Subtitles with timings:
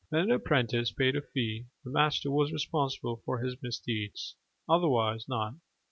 [0.09, 4.35] When an apprentice paid a fee, the master was responsible for his misdeeds:
[4.67, 5.53] otherwise not.